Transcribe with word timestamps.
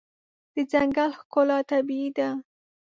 د 0.53 0.55
ځنګل 0.71 1.09
ښکلا 1.19 1.59
طبیعي 1.71 2.09
ده. 2.17 2.29